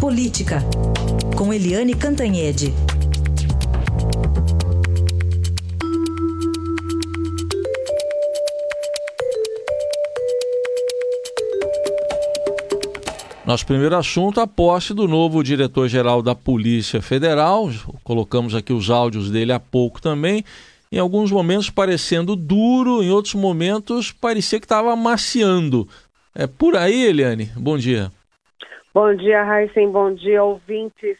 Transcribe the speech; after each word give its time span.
Política, 0.00 0.64
com 1.36 1.52
Eliane 1.52 1.94
Cantanhede. 1.94 2.72
Nosso 13.44 13.66
primeiro 13.66 13.94
assunto, 13.94 14.40
a 14.40 14.46
posse 14.46 14.94
do 14.94 15.06
novo 15.06 15.44
diretor-geral 15.44 16.22
da 16.22 16.34
Polícia 16.34 17.02
Federal. 17.02 17.70
Colocamos 18.02 18.54
aqui 18.54 18.72
os 18.72 18.88
áudios 18.88 19.30
dele 19.30 19.52
há 19.52 19.60
pouco 19.60 20.00
também. 20.00 20.42
Em 20.90 20.98
alguns 20.98 21.30
momentos 21.30 21.68
parecendo 21.68 22.34
duro, 22.34 23.02
em 23.02 23.10
outros 23.10 23.34
momentos 23.34 24.12
parecia 24.12 24.58
que 24.58 24.64
estava 24.64 24.96
maciando. 24.96 25.86
É 26.34 26.46
por 26.46 26.74
aí, 26.74 27.04
Eliane? 27.04 27.50
Bom 27.54 27.76
dia. 27.76 28.10
Bom 28.92 29.14
dia, 29.14 29.44
Raíssen. 29.44 29.90
Bom 29.90 30.12
dia, 30.12 30.42
ouvintes. 30.42 31.16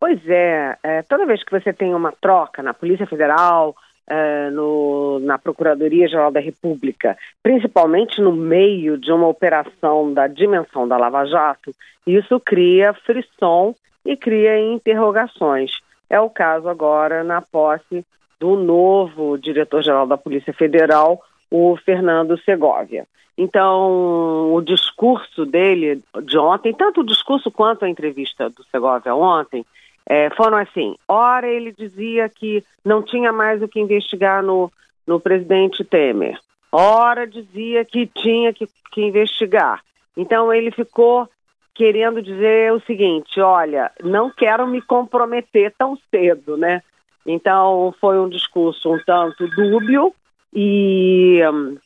Pois 0.00 0.18
é, 0.28 0.76
é, 0.82 1.02
toda 1.02 1.24
vez 1.24 1.44
que 1.44 1.52
você 1.52 1.72
tem 1.72 1.94
uma 1.94 2.12
troca 2.12 2.60
na 2.60 2.74
Polícia 2.74 3.06
Federal, 3.06 3.74
é, 4.06 4.50
no, 4.50 5.20
na 5.20 5.38
Procuradoria-Geral 5.38 6.32
da 6.32 6.40
República, 6.40 7.16
principalmente 7.40 8.20
no 8.20 8.32
meio 8.32 8.98
de 8.98 9.12
uma 9.12 9.28
operação 9.28 10.12
da 10.12 10.26
dimensão 10.26 10.88
da 10.88 10.96
Lava 10.96 11.24
Jato, 11.24 11.72
isso 12.04 12.38
cria 12.40 12.92
frisson 12.92 13.74
e 14.04 14.16
cria 14.16 14.58
interrogações. 14.58 15.70
É 16.10 16.20
o 16.20 16.28
caso 16.28 16.68
agora 16.68 17.22
na 17.22 17.40
posse 17.40 18.04
do 18.38 18.56
novo 18.56 19.38
diretor-geral 19.38 20.06
da 20.06 20.18
Polícia 20.18 20.52
Federal, 20.52 21.22
o 21.54 21.76
Fernando 21.76 22.36
Segovia. 22.38 23.06
Então, 23.38 24.52
o 24.52 24.60
discurso 24.60 25.46
dele 25.46 26.02
de 26.24 26.36
ontem, 26.36 26.74
tanto 26.74 27.00
o 27.00 27.06
discurso 27.06 27.48
quanto 27.48 27.84
a 27.84 27.88
entrevista 27.88 28.50
do 28.50 28.64
Segovia 28.64 29.14
ontem, 29.14 29.64
é, 30.04 30.30
foram 30.30 30.58
assim: 30.58 30.96
ora 31.06 31.46
ele 31.46 31.72
dizia 31.72 32.28
que 32.28 32.64
não 32.84 33.02
tinha 33.02 33.32
mais 33.32 33.62
o 33.62 33.68
que 33.68 33.78
investigar 33.78 34.42
no, 34.42 34.70
no 35.06 35.20
presidente 35.20 35.84
Temer, 35.84 36.40
ora 36.72 37.24
dizia 37.24 37.84
que 37.84 38.04
tinha 38.06 38.52
que, 38.52 38.68
que 38.90 39.02
investigar. 39.02 39.80
Então, 40.16 40.52
ele 40.52 40.72
ficou 40.72 41.28
querendo 41.72 42.20
dizer 42.20 42.72
o 42.72 42.80
seguinte: 42.80 43.40
olha, 43.40 43.92
não 44.02 44.28
quero 44.28 44.66
me 44.66 44.82
comprometer 44.82 45.72
tão 45.78 45.96
cedo, 46.10 46.56
né? 46.56 46.82
Então, 47.24 47.94
foi 48.00 48.18
um 48.18 48.28
discurso 48.28 48.92
um 48.92 48.98
tanto 49.04 49.46
dúbio 49.48 50.12
e. 50.54 51.40
Um, 51.48 51.76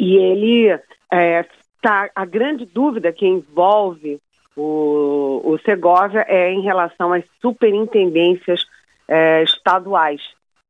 e 0.00 0.16
ele 0.16 0.80
é, 1.12 1.44
tá, 1.82 2.08
a 2.14 2.24
grande 2.24 2.64
dúvida 2.64 3.12
que 3.12 3.26
envolve 3.26 4.18
o, 4.56 5.42
o 5.44 5.58
Segovia 5.58 6.24
é 6.26 6.50
em 6.50 6.62
relação 6.62 7.12
às 7.12 7.22
superintendências 7.42 8.66
é, 9.06 9.42
estaduais. 9.42 10.22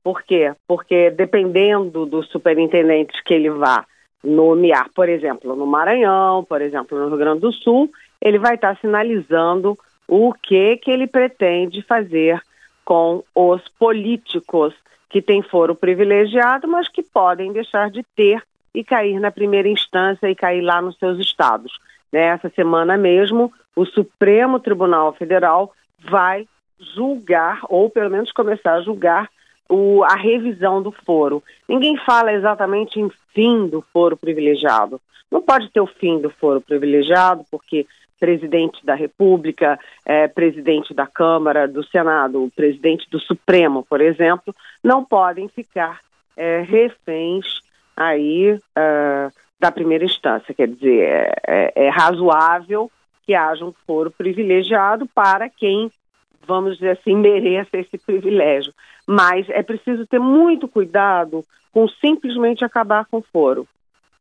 Por 0.02 0.22
quê? 0.22 0.52
Porque 0.66 1.10
dependendo 1.10 2.06
dos 2.06 2.28
superintendentes 2.28 3.20
que 3.20 3.34
ele 3.34 3.50
vá 3.50 3.86
nomear, 4.22 4.88
por 4.94 5.08
exemplo, 5.08 5.54
no 5.54 5.66
Maranhão, 5.66 6.44
por 6.44 6.60
exemplo, 6.60 6.98
no 6.98 7.08
Rio 7.08 7.16
Grande 7.16 7.40
do 7.40 7.52
Sul, 7.52 7.88
ele 8.20 8.38
vai 8.38 8.56
estar 8.56 8.76
sinalizando 8.80 9.78
o 10.08 10.32
que 10.32 10.76
que 10.78 10.90
ele 10.90 11.06
pretende 11.06 11.82
fazer 11.82 12.40
com 12.90 13.22
os 13.36 13.62
políticos 13.78 14.74
que 15.08 15.22
têm 15.22 15.42
foro 15.42 15.76
privilegiado, 15.76 16.66
mas 16.66 16.88
que 16.88 17.04
podem 17.04 17.52
deixar 17.52 17.88
de 17.88 18.02
ter 18.16 18.42
e 18.74 18.82
cair 18.82 19.20
na 19.20 19.30
primeira 19.30 19.68
instância 19.68 20.28
e 20.28 20.34
cair 20.34 20.60
lá 20.60 20.82
nos 20.82 20.98
seus 20.98 21.20
estados. 21.20 21.78
Nessa 22.12 22.48
semana 22.48 22.96
mesmo, 22.96 23.52
o 23.76 23.86
Supremo 23.86 24.58
Tribunal 24.58 25.12
Federal 25.12 25.72
vai 26.00 26.48
julgar, 26.80 27.60
ou 27.68 27.88
pelo 27.88 28.10
menos 28.10 28.32
começar 28.32 28.72
a 28.72 28.82
julgar, 28.82 29.30
o, 29.68 30.02
a 30.02 30.16
revisão 30.16 30.82
do 30.82 30.90
foro. 30.90 31.44
Ninguém 31.68 31.96
fala 31.98 32.32
exatamente 32.32 32.98
em 32.98 33.08
fim 33.32 33.68
do 33.68 33.84
foro 33.92 34.16
privilegiado. 34.16 35.00
Não 35.30 35.40
pode 35.40 35.70
ter 35.70 35.80
o 35.80 35.86
fim 35.86 36.20
do 36.20 36.28
foro 36.28 36.60
privilegiado, 36.60 37.44
porque 37.52 37.86
presidente 38.20 38.84
da 38.84 38.94
República, 38.94 39.80
é, 40.04 40.28
presidente 40.28 40.92
da 40.92 41.06
Câmara, 41.06 41.66
do 41.66 41.82
Senado, 41.82 42.52
presidente 42.54 43.08
do 43.10 43.18
Supremo, 43.18 43.84
por 43.88 44.00
exemplo, 44.02 44.54
não 44.84 45.02
podem 45.02 45.48
ficar 45.48 46.00
é, 46.36 46.60
reféns 46.60 47.60
aí 47.96 48.52
uh, 48.52 49.32
da 49.58 49.70
primeira 49.72 50.04
instância. 50.04 50.54
Quer 50.54 50.68
dizer, 50.68 51.02
é, 51.02 51.34
é, 51.46 51.72
é, 51.86 51.88
razoável 51.90 52.90
que 53.26 53.34
haja 53.34 53.64
um 53.64 53.74
foro 53.86 54.10
privilegiado 54.10 55.06
para 55.14 55.48
quem, 55.48 55.90
vamos 56.46 56.74
dizer 56.74 56.98
assim, 56.98 57.14
mereça 57.14 57.76
esse 57.76 57.98
privilégio. 57.98 58.72
Mas 59.06 59.48
é 59.50 59.62
preciso 59.62 60.06
ter 60.06 60.18
muito 60.18 60.66
cuidado 60.66 61.44
com 61.72 61.86
simplesmente 61.88 62.64
acabar 62.64 63.04
com 63.04 63.18
o 63.18 63.24
foro. 63.32 63.68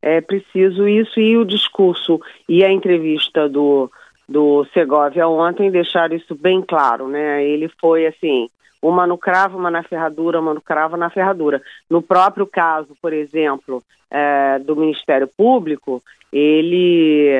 É 0.01 0.21
preciso 0.21 0.87
isso 0.87 1.19
e 1.19 1.37
o 1.37 1.45
discurso 1.45 2.21
e 2.47 2.63
a 2.63 2.71
entrevista 2.71 3.49
do, 3.49 3.91
do 4.27 4.65
Segovia 4.73 5.27
ontem 5.27 5.69
deixaram 5.69 6.15
isso 6.15 6.33
bem 6.35 6.61
claro, 6.61 7.07
né? 7.07 7.43
Ele 7.43 7.67
foi 7.81 8.07
assim, 8.07 8.49
uma 8.81 9.05
no 9.05 9.17
cravo, 9.17 9.57
uma 9.57 9.69
na 9.69 9.83
ferradura, 9.83 10.39
uma 10.39 10.53
no 10.53 10.61
cravo, 10.61 10.95
na 10.95 11.09
ferradura. 11.09 11.61
No 11.89 12.01
próprio 12.01 12.47
caso, 12.47 12.95
por 13.01 13.11
exemplo, 13.11 13.83
é, 14.09 14.59
do 14.59 14.75
Ministério 14.75 15.27
Público, 15.27 16.01
ele, 16.31 17.31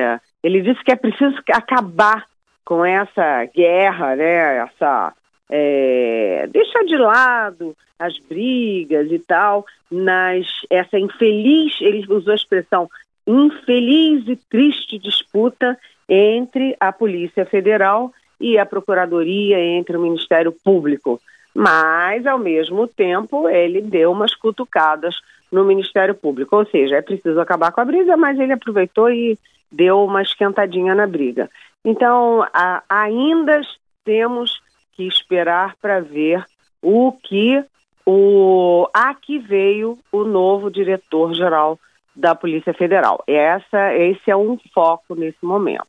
ele 0.42 0.60
disse 0.60 0.82
que 0.84 0.92
é 0.92 0.96
preciso 0.96 1.36
acabar 1.52 2.26
com 2.64 2.84
essa 2.84 3.44
guerra, 3.54 4.16
né, 4.16 4.58
essa 4.58 5.12
é, 5.50 6.48
deixar 6.50 6.84
de 6.84 6.96
lado 6.96 7.76
as 7.98 8.18
brigas 8.18 9.10
e 9.10 9.18
tal, 9.18 9.66
nas 9.90 10.46
essa 10.70 10.98
infeliz, 10.98 11.78
ele 11.80 12.06
usou 12.08 12.32
a 12.32 12.36
expressão 12.36 12.88
infeliz 13.26 14.26
e 14.26 14.36
triste 14.36 14.98
disputa 14.98 15.78
entre 16.08 16.74
a 16.80 16.92
Polícia 16.92 17.44
Federal 17.44 18.12
e 18.40 18.58
a 18.58 18.64
Procuradoria, 18.64 19.58
entre 19.58 19.96
o 19.96 20.00
Ministério 20.00 20.52
Público 20.64 21.20
mas, 21.54 22.26
ao 22.26 22.38
mesmo 22.38 22.86
tempo, 22.86 23.48
ele 23.48 23.80
deu 23.80 24.12
umas 24.12 24.34
cutucadas 24.34 25.16
no 25.50 25.64
Ministério 25.64 26.14
Público. 26.14 26.56
Ou 26.56 26.66
seja, 26.66 26.96
é 26.96 27.02
preciso 27.02 27.40
acabar 27.40 27.72
com 27.72 27.80
a 27.80 27.84
briga, 27.84 28.16
mas 28.16 28.38
ele 28.38 28.52
aproveitou 28.52 29.10
e 29.10 29.38
deu 29.70 30.04
uma 30.04 30.22
esquentadinha 30.22 30.94
na 30.94 31.06
briga. 31.06 31.50
Então, 31.84 32.46
a, 32.52 32.82
ainda 32.88 33.60
temos 34.04 34.60
que 35.00 35.08
esperar 35.08 35.76
para 35.80 36.00
ver 36.00 36.44
o 36.82 37.12
que 37.12 37.64
o 38.04 38.88
a 38.92 39.14
que 39.14 39.38
veio 39.38 39.98
o 40.12 40.24
novo 40.24 40.70
diretor-geral 40.70 41.78
da 42.14 42.34
Polícia 42.34 42.74
Federal. 42.74 43.22
Essa, 43.26 43.94
esse 43.94 44.30
é 44.30 44.36
um 44.36 44.58
foco 44.74 45.14
nesse 45.14 45.42
momento. 45.42 45.86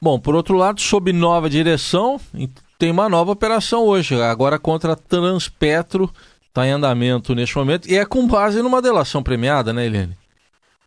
Bom, 0.00 0.18
por 0.18 0.34
outro 0.34 0.56
lado, 0.56 0.80
sob 0.80 1.12
nova 1.12 1.48
direção, 1.48 2.18
tem 2.78 2.90
uma 2.90 3.08
nova 3.08 3.32
operação 3.32 3.84
hoje, 3.84 4.20
agora 4.20 4.58
contra 4.58 4.92
a 4.92 4.96
Transpetro, 4.96 6.10
está 6.46 6.66
em 6.66 6.70
andamento 6.70 7.34
neste 7.34 7.56
momento, 7.56 7.88
e 7.88 7.96
é 7.96 8.04
com 8.04 8.26
base 8.26 8.62
numa 8.62 8.82
delação 8.82 9.22
premiada, 9.22 9.72
né, 9.72 9.86
Helene? 9.86 10.16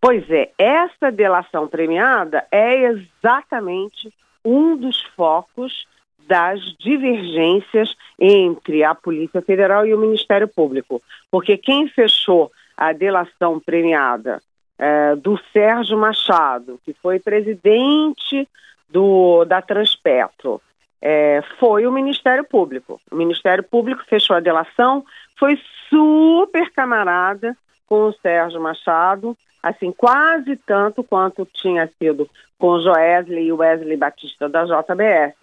Pois 0.01 0.29
é, 0.29 0.49
essa 0.57 1.11
delação 1.11 1.67
premiada 1.67 2.45
é 2.51 2.91
exatamente 2.91 4.11
um 4.43 4.75
dos 4.77 5.01
focos 5.15 5.85
das 6.29 6.61
divergências 6.77 7.97
entre 8.19 8.83
a 8.83 8.93
Polícia 8.93 9.41
Federal 9.41 9.83
e 9.87 9.95
o 9.95 9.97
Ministério 9.97 10.47
Público. 10.47 11.01
Porque 11.31 11.57
quem 11.57 11.87
fechou 11.87 12.51
a 12.77 12.93
delação 12.93 13.59
premiada 13.59 14.39
é, 14.77 15.15
do 15.15 15.39
Sérgio 15.51 15.97
Machado, 15.97 16.79
que 16.85 16.93
foi 16.93 17.19
presidente 17.19 18.47
do, 18.87 19.43
da 19.43 19.59
Transpetro, 19.59 20.61
é, 21.01 21.41
foi 21.59 21.87
o 21.87 21.91
Ministério 21.91 22.43
Público. 22.43 23.01
O 23.11 23.15
Ministério 23.15 23.63
Público 23.63 24.03
fechou 24.07 24.35
a 24.35 24.39
delação, 24.39 25.03
foi 25.35 25.59
super 25.89 26.69
camarada 26.71 27.57
com 27.87 28.05
o 28.05 28.13
Sérgio 28.21 28.61
Machado, 28.61 29.35
assim, 29.63 29.91
quase 29.91 30.55
tanto 30.57 31.03
quanto 31.03 31.47
tinha 31.51 31.89
sido 31.97 32.29
com 32.59 32.67
o 32.67 32.81
Joesley 32.81 33.47
e 33.47 33.51
o 33.51 33.57
Wesley 33.57 33.97
Batista 33.97 34.47
da 34.47 34.63
JBS, 34.63 35.33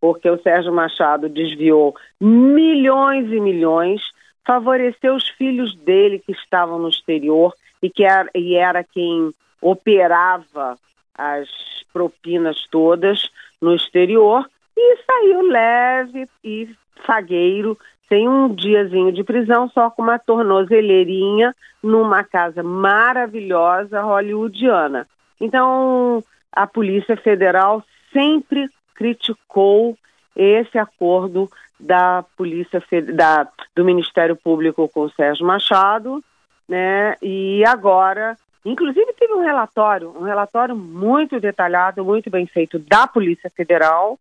porque 0.00 0.28
o 0.28 0.40
Sérgio 0.42 0.72
Machado 0.72 1.28
desviou 1.28 1.94
milhões 2.20 3.30
e 3.32 3.40
milhões, 3.40 4.02
favoreceu 4.44 5.14
os 5.14 5.28
filhos 5.28 5.74
dele 5.76 6.18
que 6.18 6.32
estavam 6.32 6.78
no 6.78 6.88
exterior 6.88 7.52
e 7.82 7.90
que 7.90 8.04
era, 8.04 8.28
e 8.34 8.54
era 8.54 8.84
quem 8.84 9.32
operava 9.60 10.76
as 11.16 11.48
propinas 11.92 12.66
todas 12.70 13.30
no 13.60 13.74
exterior, 13.74 14.46
e 14.76 14.96
saiu 15.04 15.40
leve 15.42 16.28
e 16.44 16.68
fagueiro, 17.06 17.78
sem 18.08 18.28
um 18.28 18.54
diazinho 18.54 19.10
de 19.10 19.24
prisão, 19.24 19.68
só 19.70 19.90
com 19.90 20.02
uma 20.02 20.18
tornozeleirinha 20.18 21.54
numa 21.82 22.22
casa 22.22 22.62
maravilhosa 22.62 24.02
hollywoodiana. 24.02 25.06
Então, 25.40 26.22
a 26.52 26.66
Polícia 26.66 27.16
Federal 27.16 27.82
sempre 28.12 28.68
criticou 28.96 29.96
esse 30.34 30.78
acordo 30.78 31.50
da 31.78 32.24
polícia 32.36 32.82
da, 33.14 33.46
do 33.74 33.84
Ministério 33.84 34.36
Público 34.36 34.88
com 34.88 35.02
o 35.02 35.10
Sérgio 35.10 35.46
Machado, 35.46 36.22
né? 36.68 37.16
E 37.22 37.64
agora, 37.64 38.36
inclusive 38.64 39.12
teve 39.12 39.32
um 39.34 39.42
relatório, 39.42 40.14
um 40.16 40.24
relatório 40.24 40.74
muito 40.74 41.38
detalhado, 41.38 42.04
muito 42.04 42.30
bem 42.30 42.46
feito 42.46 42.78
da 42.78 43.06
Polícia 43.06 43.50
Federal, 43.50 44.18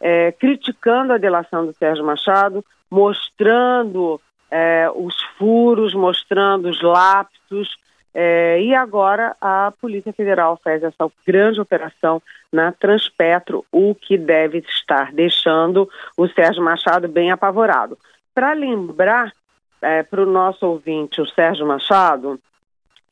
é, 0.00 0.32
criticando 0.32 1.12
a 1.12 1.18
delação 1.18 1.66
do 1.66 1.72
Sérgio 1.74 2.04
Machado, 2.04 2.64
mostrando 2.90 4.20
é, 4.50 4.90
os 4.94 5.14
furos, 5.38 5.94
mostrando 5.94 6.68
os 6.68 6.82
lapsos, 6.82 7.76
é, 8.12 8.60
e 8.60 8.74
agora 8.74 9.36
a 9.40 9.72
Polícia 9.80 10.12
Federal 10.12 10.58
fez 10.62 10.82
essa 10.82 11.10
grande 11.26 11.60
operação 11.60 12.20
na 12.52 12.72
Transpetro, 12.72 13.64
o 13.70 13.94
que 13.94 14.18
deve 14.18 14.58
estar 14.58 15.12
deixando 15.12 15.88
o 16.16 16.26
Sérgio 16.26 16.62
Machado 16.62 17.06
bem 17.08 17.30
apavorado. 17.30 17.96
Para 18.34 18.52
lembrar 18.52 19.32
é, 19.80 20.02
para 20.02 20.22
o 20.22 20.26
nosso 20.26 20.66
ouvinte, 20.66 21.20
o 21.20 21.26
Sérgio 21.26 21.66
Machado 21.66 22.38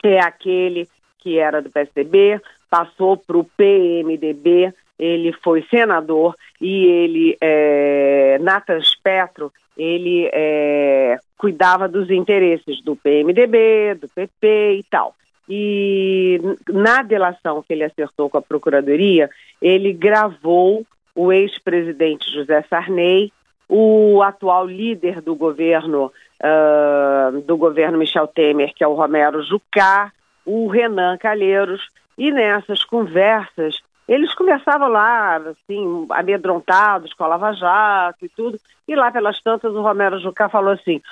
é 0.03 0.21
aquele 0.21 0.89
que 1.19 1.39
era 1.39 1.63
do 1.63 1.71
PSDB, 1.71 2.41
passou 2.71 3.17
para 3.17 3.39
o 3.39 3.45
PMDB, 3.45 4.73
ele 4.99 5.33
foi 5.33 5.65
senador 5.71 6.35
e 6.61 6.87
ele, 6.87 7.37
é, 7.41 8.39
na 8.41 8.61
Transpetro, 8.61 9.53
ele 9.77 10.29
é, 10.33 11.19
cuidava 11.37 11.87
dos 11.87 12.11
interesses 12.11 12.83
do 12.83 12.97
PMDB, 12.97 13.95
do 14.01 14.09
PP 14.09 14.79
e 14.81 14.85
tal. 14.91 15.15
E 15.49 16.41
na 16.69 17.03
delação 17.03 17.63
que 17.63 17.73
ele 17.73 17.85
acertou 17.85 18.29
com 18.29 18.37
a 18.39 18.43
Procuradoria, 18.43 19.31
ele 19.63 19.93
gravou 19.93 20.85
o 21.15 21.33
ex-presidente 21.33 22.31
José 22.33 22.63
Sarney, 22.69 23.33
o 23.69 24.23
atual 24.23 24.67
líder 24.67 25.21
do 25.21 25.35
governo, 25.35 26.13
uh, 26.43 27.41
do 27.43 27.57
governo 27.57 27.99
Michel 27.99 28.27
Temer, 28.27 28.75
que 28.75 28.85
é 28.85 28.89
o 28.89 28.95
Romero 28.95 29.43
Jucá, 29.43 30.13
o 30.45 30.69
Renan 30.69 31.17
Calheiros, 31.19 31.89
e 32.17 32.31
nessas 32.31 32.85
conversas 32.85 33.81
eles 34.09 34.35
conversavam 34.35 34.89
lá, 34.89 35.37
assim, 35.37 36.07
amedrontados 36.11 37.13
com 37.13 37.25
a 37.25 37.29
Lava 37.29 37.53
Jato 37.53 38.25
e 38.25 38.29
tudo, 38.31 38.59
e 38.89 38.97
lá 38.97 39.13
pelas 39.13 39.41
tantas 39.43 39.75
o 39.75 39.83
Romero 39.83 40.19
Jucá 40.19 40.49
falou 40.49 40.73
assim, 40.73 41.03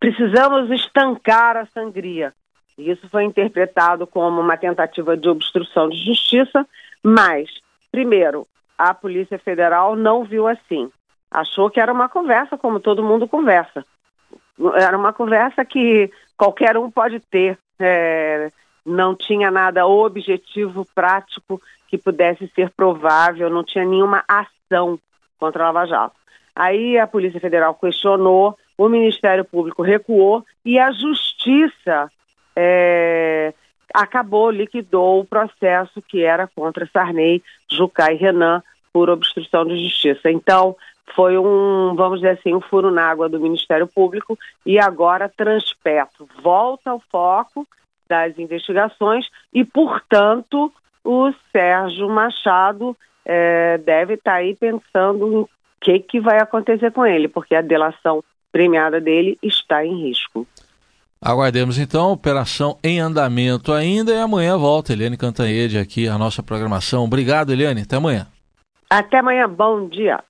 precisamos 0.00 0.70
estancar 0.70 1.58
a 1.58 1.66
sangria. 1.66 2.32
E 2.78 2.90
isso 2.90 3.06
foi 3.10 3.24
interpretado 3.24 4.06
como 4.06 4.40
uma 4.40 4.56
tentativa 4.56 5.16
de 5.16 5.28
obstrução 5.28 5.90
de 5.90 6.02
justiça, 6.02 6.66
mas, 7.02 7.50
primeiro, 7.92 8.46
a 8.78 8.94
Polícia 8.94 9.38
Federal 9.38 9.94
não 9.94 10.24
viu 10.24 10.46
assim. 10.46 10.90
Achou 11.30 11.68
que 11.68 11.80
era 11.80 11.92
uma 11.92 12.08
conversa, 12.08 12.56
como 12.56 12.80
todo 12.80 13.04
mundo 13.04 13.28
conversa. 13.28 13.84
Era 14.76 14.96
uma 14.96 15.12
conversa 15.12 15.64
que 15.64 16.10
qualquer 16.36 16.78
um 16.78 16.90
pode 16.90 17.20
ter. 17.20 17.58
É, 17.78 18.50
não 18.88 19.14
tinha 19.14 19.50
nada 19.50 19.86
objetivo, 19.86 20.86
prático, 20.94 21.60
que 21.88 21.96
pudesse 21.96 22.50
ser 22.54 22.70
provável, 22.70 23.48
não 23.50 23.64
tinha 23.64 23.84
nenhuma 23.84 24.24
ação 24.26 24.98
contra 25.38 25.64
a 25.64 25.70
Lava 25.70 25.86
Jato. 25.86 26.16
Aí 26.54 26.98
a 26.98 27.06
Polícia 27.06 27.40
Federal 27.40 27.74
questionou, 27.74 28.56
o 28.76 28.88
Ministério 28.88 29.44
Público 29.44 29.82
recuou 29.82 30.44
e 30.64 30.78
a 30.78 30.90
Justiça 30.90 32.10
é, 32.56 33.54
acabou, 33.94 34.50
liquidou 34.50 35.20
o 35.20 35.24
processo 35.24 36.02
que 36.02 36.22
era 36.22 36.48
contra 36.48 36.88
Sarney, 36.92 37.42
Jucá 37.70 38.12
e 38.12 38.16
Renan 38.16 38.62
por 38.92 39.08
obstrução 39.08 39.64
de 39.64 39.82
justiça. 39.84 40.30
Então, 40.30 40.76
foi 41.14 41.38
um, 41.38 41.94
vamos 41.94 42.20
dizer 42.20 42.38
assim, 42.38 42.54
um 42.54 42.60
furo 42.60 42.90
na 42.90 43.04
água 43.04 43.28
do 43.28 43.40
Ministério 43.40 43.86
Público 43.86 44.38
e 44.66 44.78
agora 44.78 45.28
Transpetro 45.28 46.28
volta 46.42 46.90
ao 46.90 47.00
foco 47.10 47.66
das 48.08 48.38
investigações 48.38 49.26
e, 49.52 49.64
portanto, 49.64 50.72
o 51.04 51.32
Sérgio 51.52 52.08
Machado 52.08 52.96
é, 53.24 53.78
deve 53.78 54.14
estar 54.14 54.32
tá 54.32 54.36
aí 54.38 54.54
pensando 54.54 55.40
em 55.40 55.46
que, 55.80 55.98
que 56.00 56.20
vai 56.20 56.40
acontecer 56.40 56.90
com 56.92 57.06
ele, 57.06 57.28
porque 57.28 57.54
a 57.54 57.62
delação 57.62 58.22
premiada 58.50 59.00
dele 59.00 59.38
está 59.42 59.84
em 59.84 60.02
risco. 60.02 60.46
Aguardemos 61.20 61.78
então, 61.78 62.12
operação 62.12 62.78
em 62.82 63.00
andamento 63.00 63.72
ainda 63.72 64.12
e 64.12 64.20
amanhã 64.20 64.56
volta 64.56 64.92
Eliane 64.92 65.16
Cantanhede 65.16 65.76
aqui 65.76 66.08
a 66.08 66.16
nossa 66.16 66.42
programação. 66.42 67.04
Obrigado, 67.04 67.52
Eliane. 67.52 67.82
Até 67.82 67.96
amanhã. 67.96 68.26
Até 68.88 69.18
amanhã. 69.18 69.48
Bom 69.48 69.88
dia. 69.88 70.22